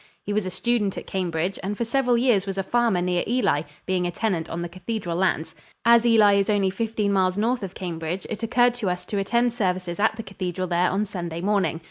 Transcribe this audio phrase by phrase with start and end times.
[0.23, 3.61] He was a student at Cambridge and for several years was a farmer near Ely,
[3.85, 5.53] being a tenant on the cathedral lands.
[5.85, 9.53] As Ely is only fifteen miles north of Cambridge, it occurred to us to attend
[9.53, 11.79] services at the cathedral there on Sunday morning.